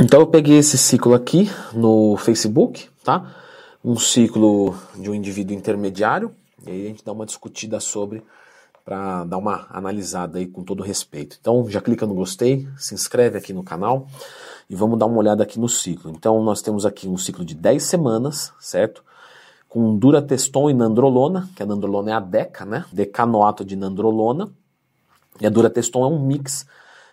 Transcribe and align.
Então 0.00 0.20
eu 0.20 0.26
peguei 0.26 0.56
esse 0.56 0.78
ciclo 0.78 1.12
aqui 1.12 1.50
no 1.74 2.16
Facebook, 2.16 2.88
tá? 3.04 3.34
Um 3.84 3.96
ciclo 3.96 4.74
de 4.96 5.10
um 5.10 5.14
indivíduo 5.14 5.54
intermediário, 5.54 6.34
e 6.66 6.70
aí 6.70 6.84
a 6.86 6.88
gente 6.88 7.04
dá 7.04 7.12
uma 7.12 7.26
discutida 7.26 7.78
sobre 7.78 8.22
para 8.84 9.24
dar 9.24 9.36
uma 9.36 9.66
analisada 9.68 10.38
aí 10.38 10.46
com 10.46 10.64
todo 10.64 10.82
respeito. 10.82 11.36
Então 11.38 11.68
já 11.68 11.80
clica 11.80 12.06
no 12.06 12.14
gostei, 12.14 12.66
se 12.78 12.94
inscreve 12.94 13.36
aqui 13.36 13.52
no 13.52 13.62
canal 13.62 14.06
e 14.70 14.74
vamos 14.74 14.98
dar 14.98 15.06
uma 15.06 15.18
olhada 15.18 15.42
aqui 15.42 15.60
no 15.60 15.68
ciclo. 15.68 16.10
Então 16.10 16.42
nós 16.42 16.62
temos 16.62 16.86
aqui 16.86 17.06
um 17.06 17.18
ciclo 17.18 17.44
de 17.44 17.54
10 17.54 17.82
semanas, 17.82 18.52
certo? 18.58 19.04
Com 19.68 19.98
durateston 19.98 20.70
e 20.70 20.74
nandrolona, 20.74 21.50
que 21.54 21.62
a 21.62 21.66
nandrolona 21.66 22.12
é 22.12 22.14
a 22.14 22.20
deca, 22.20 22.64
né? 22.64 22.86
Decanoato 22.90 23.64
de 23.64 23.76
nandrolona. 23.76 24.48
E 25.38 25.46
a 25.46 25.50
durateston 25.50 26.02
é 26.02 26.06
um 26.06 26.24
mix 26.24 26.64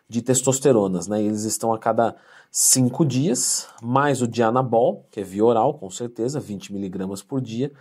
de 0.08 0.22
testosteronas, 0.22 1.08
né? 1.08 1.22
Eles 1.22 1.44
estão 1.44 1.74
a 1.74 1.80
cada 1.80 2.16
5 2.52 3.06
dias, 3.06 3.68
mais 3.82 4.22
o 4.22 4.28
Dianabol, 4.28 5.08
que 5.10 5.20
é 5.20 5.24
via 5.24 5.44
oral, 5.44 5.74
com 5.74 5.90
certeza, 5.90 6.40
20 6.40 6.72
miligramas 6.72 7.24
por 7.24 7.42
dia, 7.42 7.72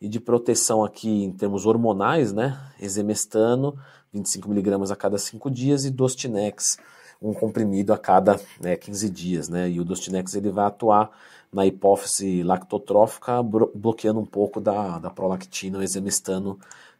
e 0.00 0.08
de 0.08 0.18
proteção 0.18 0.84
aqui 0.84 1.24
em 1.24 1.32
termos 1.32 1.64
hormonais, 1.64 2.32
né? 2.32 2.60
Exemestano, 2.80 3.78
25 4.12 4.48
miligramas 4.48 4.90
a 4.90 4.96
cada 4.96 5.18
5 5.18 5.50
dias, 5.50 5.84
e 5.84 5.90
Dostinex, 5.90 6.78
um 7.20 7.32
comprimido 7.32 7.92
a 7.92 7.98
cada 7.98 8.38
né, 8.60 8.76
15 8.76 9.08
dias, 9.10 9.48
né? 9.48 9.70
E 9.70 9.80
o 9.80 9.84
Dostinex 9.84 10.34
ele 10.34 10.50
vai 10.50 10.66
atuar 10.66 11.10
na 11.52 11.64
hipófise 11.64 12.42
lactotrófica, 12.42 13.42
bloqueando 13.42 14.20
um 14.20 14.26
pouco 14.26 14.60
da, 14.60 14.98
da 14.98 15.08
prolactina, 15.08 15.78
o 15.78 15.82
exemestano 15.82 16.58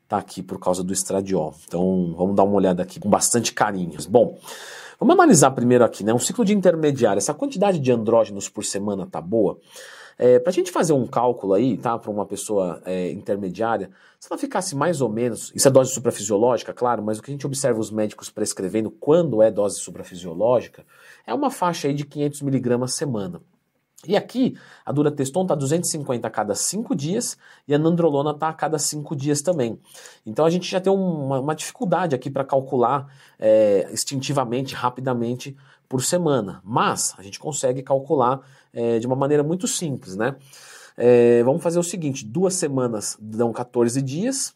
tá 0.08 0.18
aqui 0.18 0.42
por 0.42 0.58
causa 0.58 0.82
do 0.82 0.92
estradiol. 0.92 1.54
Então 1.66 2.14
vamos 2.16 2.36
dar 2.36 2.44
uma 2.44 2.54
olhada 2.54 2.82
aqui 2.82 3.00
com 3.00 3.08
bastante 3.08 3.52
carinho. 3.52 3.96
Bom, 4.08 4.38
Vamos 4.98 5.12
analisar 5.12 5.50
primeiro 5.50 5.84
aqui, 5.84 6.02
né? 6.02 6.14
Um 6.14 6.18
ciclo 6.18 6.42
de 6.42 6.54
intermediário. 6.54 7.18
Essa 7.18 7.34
quantidade 7.34 7.78
de 7.78 7.92
andrógenos 7.92 8.48
por 8.48 8.64
semana 8.64 9.06
tá 9.06 9.20
boa? 9.20 9.58
É, 10.18 10.38
para 10.38 10.48
a 10.48 10.52
gente 10.52 10.70
fazer 10.70 10.94
um 10.94 11.06
cálculo 11.06 11.52
aí, 11.52 11.76
tá, 11.76 11.98
para 11.98 12.10
uma 12.10 12.24
pessoa 12.24 12.80
é, 12.86 13.10
intermediária, 13.10 13.90
se 14.18 14.28
ela 14.30 14.38
ficasse 14.38 14.74
mais 14.74 15.02
ou 15.02 15.10
menos, 15.10 15.52
isso 15.54 15.68
é 15.68 15.70
dose 15.70 15.92
suprafisiológica, 15.92 16.72
claro, 16.72 17.02
mas 17.02 17.18
o 17.18 17.22
que 17.22 17.30
a 17.30 17.34
gente 17.34 17.46
observa 17.46 17.78
os 17.78 17.90
médicos 17.90 18.30
prescrevendo 18.30 18.90
quando 18.90 19.42
é 19.42 19.50
dose 19.50 19.78
suprafisiológica 19.78 20.86
é 21.26 21.34
uma 21.34 21.50
faixa 21.50 21.88
aí 21.88 21.92
de 21.92 22.06
500 22.06 22.40
miligramas 22.40 22.94
semana. 22.94 23.42
E 24.06 24.16
aqui, 24.16 24.56
a 24.84 24.92
durateston 24.92 25.42
está 25.42 25.54
250 25.54 26.26
a 26.26 26.30
cada 26.30 26.54
5 26.54 26.94
dias 26.94 27.36
e 27.66 27.74
a 27.74 27.78
nandrolona 27.78 28.30
está 28.30 28.48
a 28.48 28.52
cada 28.52 28.78
5 28.78 29.14
dias 29.16 29.42
também. 29.42 29.78
Então 30.24 30.44
a 30.44 30.50
gente 30.50 30.70
já 30.70 30.80
tem 30.80 30.92
uma, 30.92 31.40
uma 31.40 31.54
dificuldade 31.54 32.14
aqui 32.14 32.30
para 32.30 32.44
calcular 32.44 33.06
é, 33.38 33.88
instintivamente, 33.92 34.74
rapidamente 34.74 35.56
por 35.88 36.02
semana. 36.02 36.60
Mas 36.64 37.14
a 37.18 37.22
gente 37.22 37.38
consegue 37.38 37.82
calcular 37.82 38.40
é, 38.72 38.98
de 38.98 39.06
uma 39.06 39.16
maneira 39.16 39.42
muito 39.42 39.66
simples, 39.66 40.16
né? 40.16 40.36
É, 40.96 41.42
vamos 41.42 41.62
fazer 41.62 41.78
o 41.78 41.82
seguinte: 41.82 42.24
duas 42.24 42.54
semanas 42.54 43.16
dão 43.20 43.52
14 43.52 44.00
dias, 44.00 44.54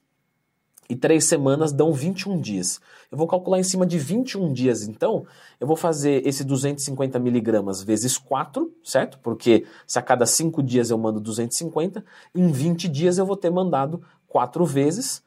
e 0.91 0.97
três 0.97 1.25
semanas 1.25 1.73
dão 1.73 1.93
21 1.93 2.41
dias. 2.41 2.81
Eu 3.11 3.17
vou 3.17 3.27
calcular 3.27 3.59
em 3.59 3.63
cima 3.63 3.87
de 3.87 3.97
21 3.97 4.53
dias, 4.53 4.83
então, 4.83 5.25
eu 5.61 5.67
vou 5.67 5.77
fazer 5.77 6.27
esse 6.27 6.45
250 6.45 7.19
miligramas 7.19 7.83
vezes 7.83 8.19
4, 8.19 8.71
certo? 8.83 9.19
Porque 9.21 9.65
se 9.87 9.99
a 9.99 10.03
cada 10.03 10.27
5 10.27 10.63
dias 10.63 10.91
eu 10.91 10.99
mando 10.99 11.21
250, 11.21 12.05
em 12.35 12.51
20 12.51 12.89
dias 12.89 13.17
eu 13.17 13.25
vou 13.25 13.37
ter 13.37 13.51
mandado 13.51 14.03
4 14.27 14.67
vezes, 14.67 15.23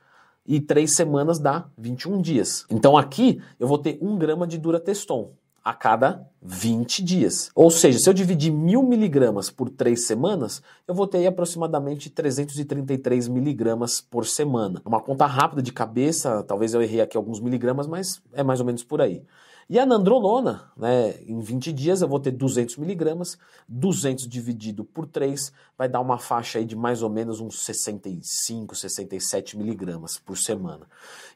e 0.45 0.59
3 0.59 0.93
semanas 0.93 1.39
dá 1.39 1.65
21 1.77 2.21
dias. 2.21 2.65
Então 2.69 2.97
aqui 2.97 3.41
eu 3.57 3.65
vou 3.65 3.77
ter 3.77 3.97
1 4.01 4.17
grama 4.17 4.45
de 4.45 4.57
durateston 4.57 5.31
a 5.63 5.73
cada 5.73 6.27
20 6.41 7.01
dias. 7.03 7.49
Ou 7.55 7.71
seja, 7.71 7.97
se 7.97 8.09
eu 8.09 8.13
dividir 8.13 8.51
mil 8.51 8.83
miligramas 8.83 9.49
por 9.49 9.69
três 9.69 10.05
semanas, 10.05 10.61
eu 10.87 10.93
vou 10.93 11.07
ter 11.07 11.25
aproximadamente 11.25 12.09
333 12.09 13.29
miligramas 13.29 14.01
por 14.01 14.25
semana. 14.25 14.81
Uma 14.85 14.99
conta 14.99 15.25
rápida 15.25 15.61
de 15.61 15.71
cabeça, 15.71 16.43
talvez 16.43 16.73
eu 16.73 16.81
errei 16.81 16.99
aqui 16.99 17.15
alguns 17.15 17.39
miligramas, 17.39 17.87
mas 17.87 18.21
é 18.33 18.43
mais 18.43 18.59
ou 18.59 18.65
menos 18.65 18.83
por 18.83 19.01
aí. 19.01 19.23
E 19.69 19.79
a 19.79 19.85
nandrolona, 19.85 20.71
né, 20.75 21.15
em 21.25 21.39
20 21.39 21.71
dias 21.71 22.01
eu 22.01 22.07
vou 22.07 22.19
ter 22.19 22.31
200 22.31 22.77
miligramas, 22.77 23.37
200 23.67 24.27
dividido 24.27 24.83
por 24.83 25.05
3 25.05 25.51
vai 25.77 25.87
dar 25.87 26.01
uma 26.01 26.17
faixa 26.17 26.59
aí 26.59 26.65
de 26.65 26.75
mais 26.75 27.01
ou 27.01 27.09
menos 27.09 27.39
uns 27.39 27.63
65, 27.63 28.75
67 28.75 29.57
miligramas 29.57 30.19
por 30.19 30.37
semana. 30.37 30.85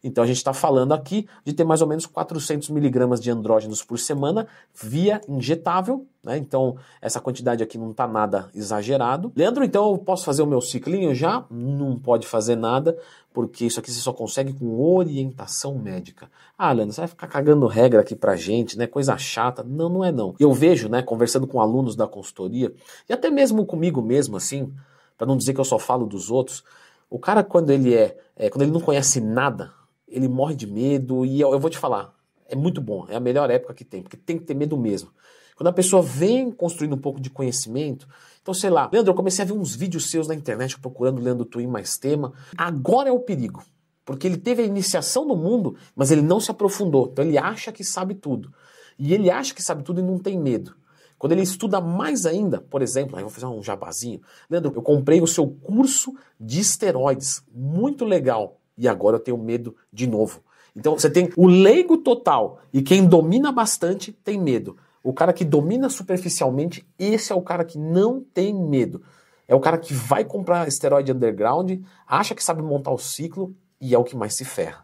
Então 0.03 0.23
a 0.23 0.27
gente 0.27 0.37
está 0.37 0.53
falando 0.53 0.93
aqui 0.93 1.27
de 1.43 1.53
ter 1.53 1.63
mais 1.63 1.81
ou 1.81 1.87
menos 1.87 2.05
400 2.05 2.69
miligramas 2.69 3.21
de 3.21 3.31
andrógenos 3.31 3.83
por 3.83 3.97
semana 3.97 4.47
via 4.73 5.21
injetável, 5.27 6.05
né? 6.27 6.37
Então 6.37 6.75
essa 7.01 7.21
quantidade 7.21 7.63
aqui 7.63 7.77
não 7.77 7.91
está 7.91 8.05
nada 8.05 8.49
exagerado. 8.53 9.31
Leandro, 9.33 9.63
então 9.63 9.91
eu 9.91 9.97
posso 9.97 10.25
fazer 10.25 10.41
o 10.41 10.45
meu 10.45 10.59
ciclinho 10.59 11.15
já? 11.15 11.45
Não 11.49 11.97
pode 11.97 12.27
fazer 12.27 12.57
nada, 12.57 12.97
porque 13.33 13.65
isso 13.65 13.79
aqui 13.79 13.89
você 13.89 14.01
só 14.01 14.11
consegue 14.11 14.51
com 14.51 14.77
orientação 14.77 15.79
médica. 15.79 16.29
Ah, 16.57 16.73
Leandro, 16.73 16.93
você 16.93 17.01
vai 17.01 17.07
ficar 17.07 17.27
cagando 17.27 17.65
regra 17.65 18.01
aqui 18.01 18.13
pra 18.13 18.35
gente, 18.35 18.77
né? 18.77 18.85
Coisa 18.85 19.17
chata. 19.17 19.63
Não, 19.63 19.87
não 19.87 20.03
é 20.03 20.11
não. 20.11 20.35
Eu 20.37 20.51
vejo, 20.51 20.89
né, 20.89 21.01
conversando 21.01 21.47
com 21.47 21.61
alunos 21.61 21.95
da 21.95 22.05
consultoria, 22.05 22.73
e 23.07 23.13
até 23.13 23.29
mesmo 23.29 23.65
comigo 23.65 24.01
mesmo, 24.01 24.35
assim, 24.35 24.73
para 25.17 25.25
não 25.25 25.37
dizer 25.37 25.53
que 25.53 25.61
eu 25.61 25.65
só 25.65 25.79
falo 25.79 26.05
dos 26.05 26.29
outros, 26.29 26.63
o 27.09 27.17
cara, 27.17 27.41
quando 27.41 27.69
ele 27.69 27.95
é, 27.95 28.17
é, 28.35 28.49
quando 28.49 28.63
ele 28.63 28.71
não 28.71 28.81
conhece 28.81 29.21
nada, 29.21 29.71
ele 30.07 30.27
morre 30.27 30.55
de 30.55 30.67
medo, 30.67 31.25
e 31.25 31.39
eu, 31.39 31.53
eu 31.53 31.59
vou 31.59 31.69
te 31.69 31.77
falar, 31.77 32.13
é 32.49 32.55
muito 32.55 32.81
bom, 32.81 33.05
é 33.07 33.15
a 33.15 33.19
melhor 33.19 33.49
época 33.49 33.73
que 33.73 33.85
tem, 33.85 34.01
porque 34.01 34.17
tem 34.17 34.37
que 34.37 34.43
ter 34.43 34.53
medo 34.53 34.77
mesmo. 34.77 35.09
Quando 35.57 35.69
a 35.69 35.73
pessoa 35.73 36.03
vem 36.03 36.51
construindo 36.51 36.93
um 36.93 36.99
pouco 36.99 37.19
de 37.19 37.31
conhecimento, 37.31 38.07
então 38.39 38.53
sei 38.53 38.69
lá, 38.69 38.87
Leandro, 38.93 39.11
eu 39.11 39.15
comecei 39.15 39.43
a 39.43 39.47
ver 39.47 39.53
uns 39.53 39.75
vídeos 39.75 40.11
seus 40.11 40.27
na 40.27 40.35
internet 40.35 40.79
procurando 40.79 41.19
Leandro 41.19 41.45
Twin 41.45 41.65
mais 41.65 41.97
tema. 41.97 42.31
Agora 42.55 43.09
é 43.09 43.11
o 43.11 43.19
perigo, 43.19 43.63
porque 44.05 44.27
ele 44.27 44.37
teve 44.37 44.61
a 44.61 44.65
iniciação 44.65 45.25
no 45.25 45.35
mundo, 45.35 45.75
mas 45.95 46.11
ele 46.11 46.21
não 46.21 46.39
se 46.39 46.51
aprofundou. 46.51 47.09
Então 47.11 47.25
ele 47.25 47.39
acha 47.39 47.71
que 47.71 47.83
sabe 47.83 48.13
tudo. 48.13 48.53
E 48.99 49.15
ele 49.15 49.31
acha 49.31 49.51
que 49.51 49.63
sabe 49.63 49.81
tudo 49.81 49.99
e 49.99 50.03
não 50.03 50.19
tem 50.19 50.39
medo. 50.39 50.75
Quando 51.17 51.31
ele 51.31 51.41
estuda 51.41 51.81
mais 51.81 52.27
ainda, 52.27 52.61
por 52.61 52.83
exemplo, 52.83 53.17
aí 53.17 53.23
vou 53.23 53.31
fazer 53.31 53.47
um 53.47 53.63
jabazinho. 53.63 54.21
Leandro, 54.47 54.71
eu 54.75 54.83
comprei 54.83 55.21
o 55.21 55.27
seu 55.27 55.47
curso 55.47 56.13
de 56.39 56.59
esteroides, 56.59 57.41
muito 57.51 58.05
legal, 58.05 58.59
e 58.77 58.87
agora 58.87 59.15
eu 59.15 59.19
tenho 59.19 59.39
medo 59.39 59.75
de 59.91 60.05
novo. 60.05 60.43
Então 60.75 60.93
você 60.93 61.09
tem 61.09 61.31
o 61.35 61.47
leigo 61.47 61.97
total 61.97 62.59
e 62.71 62.83
quem 62.83 63.07
domina 63.07 63.51
bastante 63.51 64.11
tem 64.11 64.39
medo. 64.39 64.77
O 65.03 65.13
cara 65.13 65.31
que 65.31 65.45
domina 65.45 65.89
superficialmente, 65.89 66.87
esse 66.97 67.31
é 67.31 67.35
o 67.35 67.41
cara 67.41 67.63
que 67.63 67.77
não 67.77 68.21
tem 68.21 68.53
medo. 68.53 69.01
É 69.47 69.55
o 69.55 69.59
cara 69.59 69.77
que 69.77 69.93
vai 69.93 70.25
comprar 70.25 70.67
esteroide 70.67 71.11
underground, 71.11 71.79
acha 72.05 72.35
que 72.35 72.43
sabe 72.43 72.61
montar 72.61 72.91
o 72.91 72.97
ciclo 72.97 73.55
e 73.79 73.95
é 73.95 73.97
o 73.97 74.03
que 74.03 74.15
mais 74.15 74.35
se 74.35 74.43
ferra. 74.43 74.83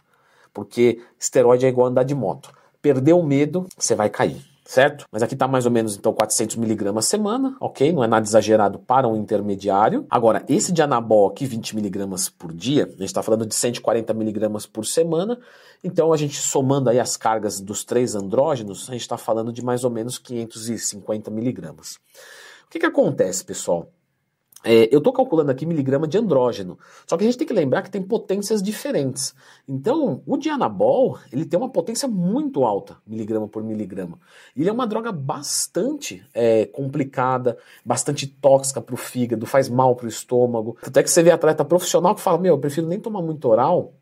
Porque 0.53 1.01
esteroide 1.19 1.65
é 1.65 1.69
igual 1.69 1.87
andar 1.87 2.03
de 2.03 2.15
moto. 2.15 2.53
Perdeu 2.81 3.19
o 3.19 3.25
medo, 3.25 3.67
você 3.77 3.95
vai 3.95 4.09
cair 4.09 4.52
certo? 4.65 5.05
Mas 5.11 5.21
aqui 5.21 5.33
está 5.33 5.47
mais 5.47 5.65
ou 5.65 5.71
menos 5.71 5.95
então 5.95 6.13
400 6.13 6.55
miligramas 6.55 7.05
semana, 7.05 7.55
ok? 7.59 7.91
Não 7.91 8.03
é 8.03 8.07
nada 8.07 8.25
exagerado 8.25 8.79
para 8.79 9.07
um 9.07 9.15
intermediário. 9.15 10.05
Agora, 10.09 10.43
esse 10.47 10.71
de 10.71 10.81
anabol 10.81 11.27
aqui, 11.27 11.45
20 11.45 11.75
miligramas 11.75 12.29
por 12.29 12.53
dia, 12.53 12.85
a 12.85 12.89
gente 12.89 13.05
está 13.05 13.21
falando 13.21 13.45
de 13.45 13.55
140 13.55 14.13
miligramas 14.13 14.65
por 14.65 14.85
semana. 14.85 15.39
Então, 15.83 16.13
a 16.13 16.17
gente 16.17 16.37
somando 16.37 16.89
aí 16.89 16.99
as 16.99 17.17
cargas 17.17 17.59
dos 17.59 17.83
três 17.83 18.15
andrógenos, 18.15 18.87
a 18.89 18.93
gente 18.93 19.01
está 19.01 19.17
falando 19.17 19.51
de 19.51 19.63
mais 19.63 19.83
ou 19.83 19.89
menos 19.89 20.17
550 20.17 21.29
miligramas. 21.29 21.95
O 22.65 22.69
que, 22.69 22.79
que 22.79 22.85
acontece, 22.85 23.43
pessoal? 23.43 23.89
É, 24.63 24.87
eu 24.93 24.99
estou 24.99 25.11
calculando 25.11 25.51
aqui 25.51 25.65
miligrama 25.65 26.07
de 26.07 26.17
andrógeno, 26.17 26.79
só 27.05 27.17
que 27.17 27.23
a 27.23 27.27
gente 27.27 27.37
tem 27.37 27.45
que 27.45 27.53
lembrar 27.53 27.81
que 27.81 27.91
tem 27.91 28.01
potências 28.01 28.63
diferentes. 28.63 29.35
Então, 29.67 30.21
o 30.25 30.37
dianabol, 30.37 31.19
ele 31.31 31.45
tem 31.45 31.59
uma 31.59 31.69
potência 31.69 32.07
muito 32.07 32.63
alta, 32.63 32.95
miligrama 33.05 33.47
por 33.47 33.61
miligrama. 33.61 34.17
Ele 34.55 34.69
é 34.69 34.71
uma 34.71 34.87
droga 34.87 35.11
bastante 35.11 36.25
é, 36.33 36.65
complicada, 36.67 37.57
bastante 37.83 38.25
tóxica 38.25 38.79
para 38.79 38.95
o 38.95 38.97
fígado, 38.97 39.45
faz 39.45 39.67
mal 39.67 39.95
para 39.95 40.05
o 40.05 40.09
estômago. 40.09 40.77
Até 40.81 41.03
que 41.03 41.11
você 41.11 41.21
vê 41.21 41.31
atleta 41.31 41.65
profissional 41.65 42.15
que 42.15 42.21
fala, 42.21 42.37
meu, 42.37 42.55
eu 42.55 42.59
prefiro 42.59 42.87
nem 42.87 42.99
tomar 42.99 43.21
muito 43.21 43.47
oral, 43.49 43.93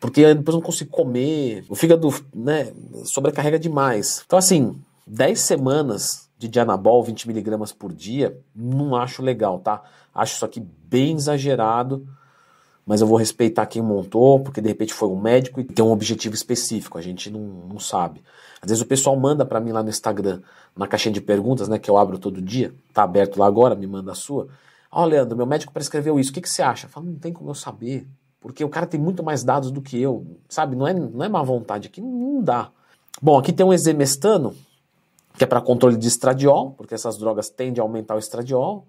porque 0.00 0.34
depois 0.34 0.56
não 0.56 0.62
consigo 0.62 0.90
comer, 0.90 1.64
o 1.68 1.74
fígado 1.76 2.12
né, 2.34 2.72
sobrecarrega 3.04 3.58
demais. 3.58 4.22
Então, 4.26 4.38
assim, 4.38 4.74
10 5.06 5.40
semanas 5.40 6.23
de 6.36 6.48
Dianabol, 6.48 7.04
20mg 7.04 7.74
por 7.76 7.92
dia, 7.92 8.38
não 8.54 8.96
acho 8.96 9.22
legal, 9.22 9.58
tá? 9.60 9.82
Acho 10.14 10.34
isso 10.34 10.44
aqui 10.44 10.60
bem 10.60 11.16
exagerado, 11.16 12.06
mas 12.86 13.00
eu 13.00 13.06
vou 13.06 13.16
respeitar 13.16 13.66
quem 13.66 13.80
montou, 13.80 14.40
porque 14.40 14.60
de 14.60 14.68
repente 14.68 14.92
foi 14.92 15.08
um 15.08 15.20
médico 15.20 15.60
e 15.60 15.64
tem 15.64 15.84
um 15.84 15.90
objetivo 15.90 16.34
específico, 16.34 16.98
a 16.98 17.02
gente 17.02 17.30
não, 17.30 17.40
não 17.40 17.78
sabe. 17.78 18.22
Às 18.60 18.68
vezes 18.68 18.82
o 18.82 18.86
pessoal 18.86 19.16
manda 19.16 19.44
para 19.44 19.60
mim 19.60 19.72
lá 19.72 19.82
no 19.82 19.88
Instagram, 19.88 20.42
na 20.76 20.86
caixinha 20.86 21.12
de 21.12 21.20
perguntas, 21.20 21.68
né, 21.68 21.78
que 21.78 21.90
eu 21.90 21.96
abro 21.96 22.18
todo 22.18 22.42
dia, 22.42 22.74
tá 22.92 23.02
aberto 23.02 23.38
lá 23.38 23.46
agora, 23.46 23.74
me 23.74 23.86
manda 23.86 24.12
a 24.12 24.14
sua. 24.14 24.48
Ó, 24.90 25.02
oh, 25.02 25.06
Leandro, 25.06 25.36
meu 25.36 25.46
médico 25.46 25.72
prescreveu 25.72 26.18
isso, 26.18 26.30
o 26.30 26.34
que, 26.34 26.40
que 26.40 26.48
você 26.48 26.62
acha? 26.62 26.86
Eu 26.86 26.90
falo, 26.90 27.06
não 27.06 27.16
tem 27.16 27.32
como 27.32 27.50
eu 27.50 27.54
saber, 27.54 28.06
porque 28.40 28.62
o 28.62 28.68
cara 28.68 28.86
tem 28.86 29.00
muito 29.00 29.22
mais 29.22 29.42
dados 29.42 29.70
do 29.70 29.80
que 29.80 30.00
eu, 30.00 30.26
sabe? 30.48 30.76
Não 30.76 30.86
é, 30.86 30.92
não 30.92 31.24
é 31.24 31.28
má 31.28 31.42
vontade 31.42 31.88
aqui, 31.88 32.00
não 32.00 32.42
dá. 32.42 32.70
Bom, 33.20 33.38
aqui 33.38 33.52
tem 33.52 33.64
um 33.64 33.72
exemestano, 33.72 34.54
que 35.36 35.44
é 35.44 35.46
para 35.46 35.60
controle 35.60 35.96
de 35.96 36.06
estradiol, 36.06 36.72
porque 36.72 36.94
essas 36.94 37.18
drogas 37.18 37.48
tendem 37.48 37.80
a 37.80 37.84
aumentar 37.84 38.14
o 38.14 38.18
estradiol, 38.18 38.86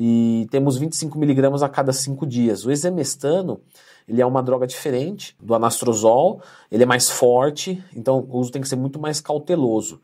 e 0.00 0.46
temos 0.52 0.76
25 0.76 1.18
miligramas 1.18 1.60
a 1.60 1.68
cada 1.68 1.92
5 1.92 2.24
dias. 2.24 2.64
O 2.64 2.70
exemestano, 2.70 3.60
ele 4.06 4.22
é 4.22 4.26
uma 4.26 4.40
droga 4.40 4.64
diferente 4.64 5.36
do 5.40 5.54
anastrozol, 5.54 6.40
ele 6.70 6.84
é 6.84 6.86
mais 6.86 7.10
forte, 7.10 7.82
então 7.96 8.24
o 8.30 8.38
uso 8.38 8.52
tem 8.52 8.62
que 8.62 8.68
ser 8.68 8.76
muito 8.76 9.00
mais 9.00 9.20
cauteloso. 9.20 10.00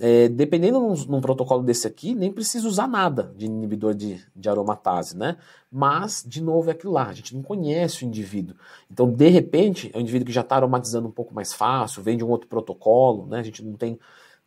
É, 0.00 0.28
dependendo 0.28 0.80
num, 0.80 0.94
num, 1.06 1.20
protocolo 1.20 1.62
desse 1.62 1.86
aqui, 1.86 2.14
nem 2.14 2.32
precisa 2.32 2.66
usar 2.66 2.86
nada 2.86 3.32
de 3.36 3.44
inibidor 3.44 3.94
de, 3.94 4.22
de 4.34 4.48
aromatase, 4.48 5.16
né? 5.16 5.36
Mas, 5.70 6.24
de 6.26 6.42
novo, 6.42 6.70
é 6.70 6.72
aquilo 6.72 6.94
lá, 6.94 7.06
a 7.08 7.12
gente 7.12 7.34
não 7.34 7.42
conhece 7.42 8.02
o 8.02 8.06
indivíduo. 8.06 8.56
Então, 8.90 9.10
de 9.10 9.28
repente, 9.28 9.90
é 9.92 9.98
um 9.98 10.00
indivíduo 10.00 10.26
que 10.26 10.32
já 10.32 10.40
está 10.40 10.56
aromatizando 10.56 11.08
um 11.08 11.10
pouco 11.10 11.34
mais 11.34 11.52
fácil, 11.52 12.02
vem 12.02 12.16
de 12.16 12.24
um 12.24 12.30
outro 12.30 12.48
protocolo, 12.48 13.26
né? 13.26 13.38
A 13.38 13.42
gente 13.42 13.62
não 13.62 13.74
tem 13.74 13.98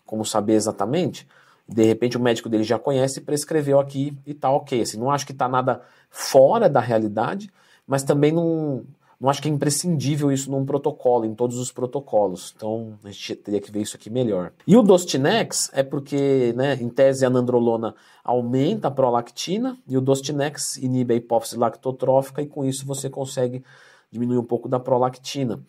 como 0.06 0.26
saber 0.26 0.54
exatamente. 0.54 1.28
De 1.68 1.84
repente, 1.84 2.18
o 2.18 2.20
médico 2.20 2.48
dele 2.48 2.64
já 2.64 2.78
conhece 2.78 3.20
e 3.20 3.24
prescreveu 3.24 3.80
aqui 3.80 4.18
e 4.26 4.34
tá 4.34 4.52
ok. 4.52 4.82
Assim, 4.82 5.00
não 5.00 5.10
acho 5.10 5.26
que 5.26 5.32
está 5.32 5.48
nada 5.48 5.82
fora 6.10 6.70
da 6.70 6.80
realidade, 6.80 7.52
mas 7.88 8.04
também 8.04 8.32
não 8.32 8.86
não 9.20 9.30
acho 9.30 9.42
que 9.42 9.48
é 9.48 9.52
imprescindível 9.52 10.32
isso 10.32 10.52
num 10.52 10.66
protocolo, 10.66 11.26
em 11.26 11.34
todos 11.34 11.58
os 11.58 11.72
protocolos. 11.72 12.54
Então 12.56 13.00
a 13.04 13.10
gente 13.10 13.36
teria 13.38 13.62
que 13.62 13.72
ver 13.72 13.82
isso 13.82 13.96
aqui 13.96 14.10
melhor. 14.10 14.52
E 14.68 14.76
o 14.76 14.84
Dostinex 14.84 15.70
é 15.74 15.84
porque, 15.84 16.54
né, 16.56 16.76
em 16.76 16.90
tese, 16.90 17.26
a 17.26 17.30
nandrolona 17.30 17.96
aumenta 18.24 18.90
a 18.90 18.92
prolactina 18.92 19.78
e 19.88 19.98
o 19.98 20.02
Dostinex 20.02 20.78
inibe 20.78 21.14
a 21.14 21.18
hipófise 21.18 21.58
lactotrófica 21.58 22.42
e 22.42 22.48
com 22.48 22.66
isso 22.66 22.86
você 22.86 23.10
consegue 23.10 23.64
diminuir 24.12 24.38
um 24.38 24.44
pouco 24.44 24.68
da 24.68 24.80
prolactina. 24.80 25.62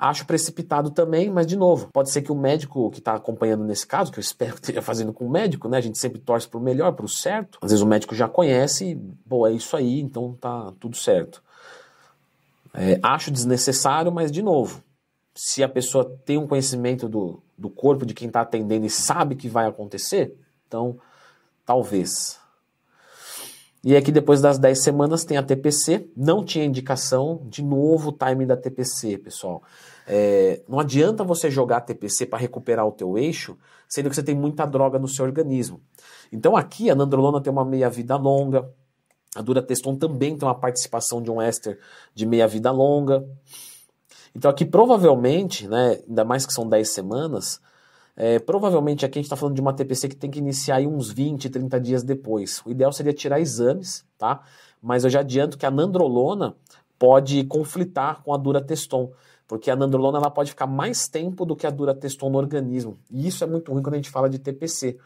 Acho 0.00 0.24
precipitado 0.24 0.90
também, 0.92 1.28
mas 1.28 1.44
de 1.44 1.56
novo, 1.56 1.88
pode 1.92 2.10
ser 2.10 2.22
que 2.22 2.30
o 2.30 2.34
médico 2.36 2.88
que 2.92 3.00
está 3.00 3.14
acompanhando 3.14 3.64
nesse 3.64 3.84
caso, 3.84 4.12
que 4.12 4.18
eu 4.18 4.22
espero 4.22 4.54
que 4.54 4.60
esteja 4.60 4.80
fazendo 4.80 5.12
com 5.12 5.26
o 5.26 5.30
médico, 5.30 5.68
né? 5.68 5.76
A 5.76 5.80
gente 5.80 5.98
sempre 5.98 6.20
torce 6.20 6.46
para 6.46 6.58
o 6.58 6.62
melhor, 6.62 6.92
para 6.92 7.04
o 7.04 7.08
certo. 7.08 7.58
Às 7.60 7.72
vezes 7.72 7.82
o 7.82 7.86
médico 7.86 8.14
já 8.14 8.28
conhece, 8.28 8.96
pô, 9.28 9.44
é 9.44 9.52
isso 9.52 9.76
aí, 9.76 10.00
então 10.00 10.32
tá 10.40 10.72
tudo 10.78 10.96
certo. 10.96 11.42
É, 12.72 13.00
acho 13.02 13.32
desnecessário, 13.32 14.12
mas 14.12 14.30
de 14.30 14.40
novo, 14.40 14.84
se 15.34 15.64
a 15.64 15.68
pessoa 15.68 16.04
tem 16.24 16.38
um 16.38 16.46
conhecimento 16.46 17.08
do, 17.08 17.42
do 17.56 17.68
corpo 17.68 18.06
de 18.06 18.14
quem 18.14 18.28
está 18.28 18.42
atendendo 18.42 18.86
e 18.86 18.90
sabe 18.90 19.34
que 19.34 19.48
vai 19.48 19.66
acontecer, 19.66 20.36
então 20.68 20.96
talvez. 21.66 22.38
E 23.84 23.96
aqui 23.96 24.10
depois 24.10 24.40
das 24.40 24.58
10 24.58 24.82
semanas 24.82 25.24
tem 25.24 25.36
a 25.36 25.42
TPC, 25.42 26.10
não 26.16 26.44
tinha 26.44 26.64
indicação, 26.64 27.42
de 27.44 27.62
novo 27.62 28.10
o 28.10 28.12
time 28.12 28.44
da 28.44 28.56
TPC, 28.56 29.18
pessoal. 29.18 29.62
É, 30.06 30.62
não 30.68 30.80
adianta 30.80 31.22
você 31.22 31.50
jogar 31.50 31.82
TPC 31.82 32.26
para 32.26 32.38
recuperar 32.38 32.86
o 32.86 32.92
teu 32.92 33.16
eixo, 33.16 33.56
sendo 33.88 34.08
que 34.08 34.16
você 34.16 34.22
tem 34.22 34.34
muita 34.34 34.66
droga 34.66 34.98
no 34.98 35.06
seu 35.06 35.24
organismo. 35.24 35.80
Então 36.32 36.56
aqui 36.56 36.90
a 36.90 36.94
nandrolona 36.94 37.40
tem 37.40 37.52
uma 37.52 37.64
meia-vida 37.64 38.16
longa, 38.16 38.68
a 39.36 39.42
Durateston 39.42 39.94
também 39.94 40.36
tem 40.36 40.48
uma 40.48 40.54
participação 40.54 41.22
de 41.22 41.30
um 41.30 41.40
éster 41.40 41.78
de 42.14 42.26
meia-vida 42.26 42.70
longa. 42.72 43.24
Então 44.34 44.50
aqui 44.50 44.64
provavelmente, 44.64 45.68
né, 45.68 46.00
ainda 46.08 46.24
mais 46.24 46.44
que 46.44 46.52
são 46.52 46.68
10 46.68 46.88
semanas, 46.88 47.60
é, 48.20 48.40
provavelmente 48.40 49.06
aqui 49.06 49.16
a 49.16 49.20
gente 49.20 49.26
está 49.26 49.36
falando 49.36 49.54
de 49.54 49.60
uma 49.60 49.72
TPC 49.72 50.08
que 50.08 50.16
tem 50.16 50.28
que 50.28 50.40
iniciar 50.40 50.76
aí 50.76 50.88
uns 50.88 51.08
20, 51.08 51.48
30 51.48 51.80
dias 51.80 52.02
depois. 52.02 52.60
O 52.66 52.70
ideal 52.72 52.92
seria 52.92 53.12
tirar 53.12 53.38
exames, 53.38 54.04
tá? 54.18 54.42
Mas 54.82 55.04
eu 55.04 55.10
já 55.10 55.20
adianto 55.20 55.56
que 55.56 55.64
a 55.64 55.70
nandrolona 55.70 56.56
pode 56.98 57.44
conflitar 57.44 58.20
com 58.24 58.34
a 58.34 58.36
durateston, 58.36 59.12
porque 59.46 59.70
a 59.70 59.76
nandrolona 59.76 60.18
ela 60.18 60.32
pode 60.32 60.50
ficar 60.50 60.66
mais 60.66 61.06
tempo 61.06 61.46
do 61.46 61.54
que 61.54 61.64
a 61.64 61.70
durateston 61.70 62.28
no 62.28 62.38
organismo. 62.38 62.98
E 63.08 63.28
isso 63.28 63.44
é 63.44 63.46
muito 63.46 63.72
ruim 63.72 63.84
quando 63.84 63.94
a 63.94 63.98
gente 63.98 64.10
fala 64.10 64.28
de 64.28 64.40
TPC. 64.40 64.98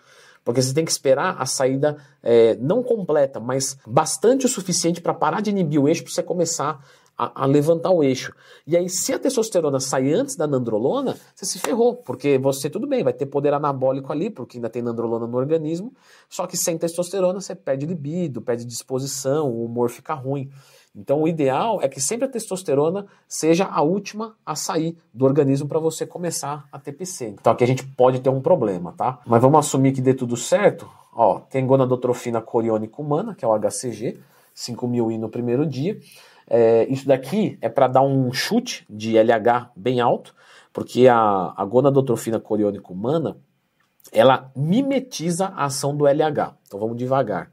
Porque 0.42 0.62
você 0.62 0.72
tem 0.72 0.84
que 0.84 0.90
esperar 0.90 1.36
a 1.38 1.44
saída 1.44 1.98
é, 2.22 2.56
não 2.56 2.82
completa, 2.82 3.38
mas 3.38 3.76
bastante 3.86 4.46
o 4.46 4.48
suficiente 4.48 5.02
para 5.02 5.12
parar 5.12 5.42
de 5.42 5.50
inibir 5.50 5.80
o 5.80 5.86
eixo 5.86 6.02
para 6.02 6.12
você 6.12 6.22
começar 6.22 6.82
a, 7.22 7.44
a, 7.44 7.46
levantar 7.46 7.90
o 7.90 8.02
eixo. 8.02 8.34
E 8.66 8.76
aí, 8.76 8.88
se 8.88 9.12
a 9.12 9.18
testosterona 9.18 9.78
sair 9.78 10.14
antes 10.14 10.34
da 10.34 10.46
nandrolona, 10.46 11.16
você 11.34 11.46
se 11.46 11.58
ferrou, 11.58 11.94
porque 11.94 12.38
você, 12.38 12.68
tudo 12.68 12.86
bem, 12.86 13.04
vai 13.04 13.12
ter 13.12 13.26
poder 13.26 13.54
anabólico 13.54 14.12
ali, 14.12 14.30
porque 14.30 14.56
ainda 14.56 14.68
tem 14.68 14.82
nandrolona 14.82 15.26
no 15.26 15.36
organismo, 15.36 15.92
só 16.28 16.46
que 16.46 16.56
sem 16.56 16.76
testosterona 16.76 17.40
você 17.40 17.54
perde 17.54 17.86
libido, 17.86 18.42
perde 18.42 18.64
disposição, 18.64 19.48
o 19.48 19.64
humor 19.64 19.90
fica 19.90 20.14
ruim. 20.14 20.50
Então, 20.94 21.22
o 21.22 21.28
ideal 21.28 21.80
é 21.80 21.88
que 21.88 22.00
sempre 22.00 22.26
a 22.26 22.28
testosterona 22.28 23.06
seja 23.26 23.64
a 23.64 23.80
última 23.80 24.34
a 24.44 24.54
sair 24.54 24.96
do 25.12 25.24
organismo 25.24 25.66
para 25.66 25.78
você 25.78 26.04
começar 26.04 26.66
a 26.70 26.78
TPC. 26.78 27.36
Então, 27.40 27.52
aqui 27.52 27.64
a 27.64 27.66
gente 27.66 27.86
pode 27.86 28.20
ter 28.20 28.28
um 28.28 28.42
problema, 28.42 28.92
tá? 28.92 29.20
Mas 29.26 29.40
vamos 29.40 29.58
assumir 29.58 29.92
que 29.92 30.02
dê 30.02 30.12
tudo 30.12 30.36
certo. 30.36 30.86
Ó, 31.14 31.40
tem 31.40 31.66
gonadotrofina 31.66 32.42
coriônica 32.42 33.00
humana, 33.00 33.34
que 33.34 33.44
é 33.44 33.48
o 33.48 33.58
HCG, 33.58 34.18
5.000 34.54 35.14
I 35.14 35.18
no 35.18 35.30
primeiro 35.30 35.64
dia. 35.64 35.98
É, 36.48 36.86
isso 36.90 37.06
daqui 37.06 37.58
é 37.60 37.68
para 37.68 37.88
dar 37.88 38.02
um 38.02 38.32
chute 38.32 38.84
de 38.88 39.16
LH 39.16 39.70
bem 39.76 40.00
alto, 40.00 40.34
porque 40.72 41.08
a, 41.08 41.52
a 41.56 41.64
gonadotrofina 41.64 42.40
coriônica 42.40 42.92
humana 42.92 43.36
ela 44.10 44.50
mimetiza 44.54 45.46
a 45.46 45.64
ação 45.64 45.96
do 45.96 46.06
LH. 46.06 46.56
Então 46.66 46.78
vamos 46.78 46.96
devagar. 46.96 47.50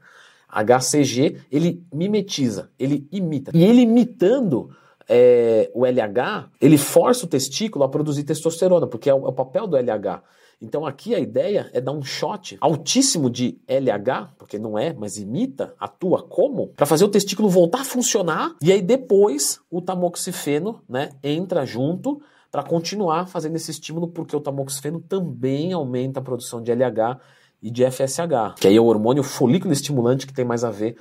HCG, 0.48 1.42
ele 1.50 1.84
mimetiza, 1.92 2.70
ele 2.78 3.06
imita. 3.12 3.52
E 3.54 3.62
ele 3.64 3.82
imitando 3.82 4.70
é, 5.08 5.70
o 5.74 5.86
LH, 5.86 6.50
ele 6.60 6.76
força 6.76 7.24
o 7.24 7.28
testículo 7.28 7.84
a 7.84 7.88
produzir 7.88 8.24
testosterona, 8.24 8.86
porque 8.86 9.08
é 9.08 9.14
o, 9.14 9.26
é 9.26 9.28
o, 9.28 9.32
papel 9.32 9.66
do 9.66 9.76
LH. 9.76 10.22
Então 10.60 10.84
aqui 10.84 11.14
a 11.14 11.18
ideia 11.18 11.70
é 11.72 11.80
dar 11.80 11.92
um 11.92 12.02
shot 12.02 12.58
altíssimo 12.60 13.30
de 13.30 13.58
LH, 13.66 14.34
porque 14.36 14.58
não 14.58 14.78
é, 14.78 14.92
mas 14.92 15.16
imita, 15.16 15.74
atua 15.80 16.22
como, 16.22 16.68
para 16.68 16.84
fazer 16.84 17.04
o 17.04 17.08
testículo 17.08 17.48
voltar 17.48 17.80
a 17.80 17.84
funcionar, 17.84 18.54
e 18.60 18.70
aí 18.70 18.82
depois 18.82 19.60
o 19.70 19.80
tamoxifeno 19.80 20.82
né, 20.88 21.10
entra 21.22 21.64
junto 21.64 22.20
para 22.50 22.62
continuar 22.62 23.26
fazendo 23.26 23.56
esse 23.56 23.70
estímulo, 23.70 24.08
porque 24.08 24.36
o 24.36 24.40
tamoxifeno 24.40 25.00
também 25.00 25.72
aumenta 25.72 26.20
a 26.20 26.22
produção 26.22 26.62
de 26.62 26.72
LH 26.72 27.18
e 27.62 27.70
de 27.70 27.88
FSH, 27.90 28.56
que 28.60 28.66
aí 28.66 28.76
é 28.76 28.80
o 28.80 28.86
hormônio 28.86 29.22
folículo 29.22 29.72
estimulante 29.72 30.26
que 30.26 30.32
tem 30.32 30.44
mais 30.44 30.64
a 30.64 30.70
ver 30.70 30.96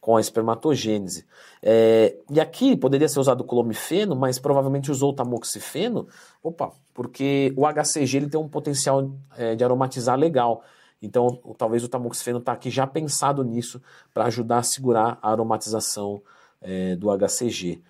com 0.00 0.16
a 0.16 0.20
espermatogênese. 0.20 1.26
É, 1.62 2.16
e 2.30 2.40
aqui 2.40 2.76
poderia 2.76 3.08
ser 3.08 3.20
usado 3.20 3.44
clomifeno, 3.44 4.16
mas 4.16 4.38
provavelmente 4.38 4.90
usou 4.90 5.12
tamoxifeno, 5.12 6.08
opa, 6.42 6.72
porque 6.94 7.52
o 7.56 7.66
HCG 7.66 8.16
ele 8.16 8.28
tem 8.28 8.40
um 8.40 8.48
potencial 8.48 9.10
é, 9.36 9.54
de 9.54 9.62
aromatizar 9.62 10.18
legal. 10.18 10.62
Então, 11.02 11.38
talvez 11.56 11.84
o 11.84 11.88
tamoxifeno 11.88 12.38
está 12.38 12.52
aqui 12.52 12.70
já 12.70 12.86
pensado 12.86 13.42
nisso 13.44 13.80
para 14.12 14.24
ajudar 14.26 14.58
a 14.58 14.62
segurar 14.62 15.18
a 15.22 15.30
aromatização 15.30 16.22
é, 16.60 16.96
do 16.96 17.08
HCG. 17.10 17.82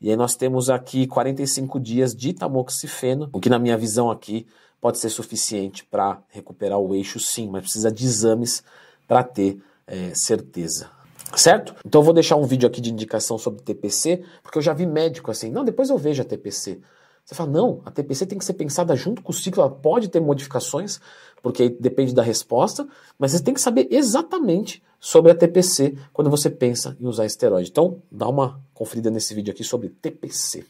E 0.00 0.10
aí 0.10 0.16
nós 0.16 0.36
temos 0.36 0.70
aqui 0.70 1.06
45 1.06 1.80
dias 1.80 2.14
de 2.14 2.32
tamoxifeno, 2.32 3.28
o 3.32 3.40
que 3.40 3.48
na 3.48 3.58
minha 3.58 3.76
visão 3.76 4.10
aqui 4.10 4.46
pode 4.80 4.98
ser 4.98 5.08
suficiente 5.08 5.84
para 5.84 6.22
recuperar 6.28 6.78
o 6.78 6.94
eixo, 6.94 7.18
sim, 7.18 7.48
mas 7.48 7.62
precisa 7.62 7.90
de 7.90 8.04
exames 8.04 8.62
para 9.08 9.24
ter 9.24 9.60
é, 9.86 10.14
certeza. 10.14 10.97
Certo? 11.36 11.74
Então 11.84 12.00
eu 12.00 12.04
vou 12.04 12.14
deixar 12.14 12.36
um 12.36 12.44
vídeo 12.44 12.66
aqui 12.66 12.80
de 12.80 12.90
indicação 12.90 13.38
sobre 13.38 13.62
TPC, 13.62 14.22
porque 14.42 14.58
eu 14.58 14.62
já 14.62 14.72
vi 14.72 14.86
médico 14.86 15.30
assim, 15.30 15.50
não, 15.50 15.64
depois 15.64 15.90
eu 15.90 15.98
vejo 15.98 16.22
a 16.22 16.24
TPC. 16.24 16.80
Você 17.24 17.34
fala, 17.34 17.50
não, 17.50 17.82
a 17.84 17.90
TPC 17.90 18.24
tem 18.24 18.38
que 18.38 18.44
ser 18.44 18.54
pensada 18.54 18.96
junto 18.96 19.20
com 19.20 19.30
o 19.30 19.34
ciclo, 19.34 19.62
ela 19.62 19.70
pode 19.70 20.08
ter 20.08 20.18
modificações, 20.18 20.98
porque 21.42 21.68
depende 21.68 22.14
da 22.14 22.22
resposta, 22.22 22.88
mas 23.18 23.32
você 23.32 23.42
tem 23.42 23.52
que 23.52 23.60
saber 23.60 23.86
exatamente 23.90 24.82
sobre 24.98 25.30
a 25.30 25.34
TPC 25.34 25.96
quando 26.12 26.30
você 26.30 26.48
pensa 26.48 26.96
em 26.98 27.06
usar 27.06 27.26
esteroide. 27.26 27.68
Então, 27.70 28.02
dá 28.10 28.26
uma 28.26 28.60
conferida 28.72 29.10
nesse 29.10 29.34
vídeo 29.34 29.52
aqui 29.52 29.62
sobre 29.62 29.90
TPC. 29.90 30.64